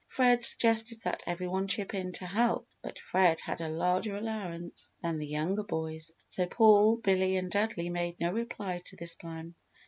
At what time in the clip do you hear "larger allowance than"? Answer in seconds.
3.69-5.19